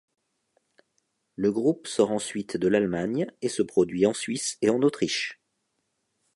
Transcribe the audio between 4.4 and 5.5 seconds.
et en Autriche.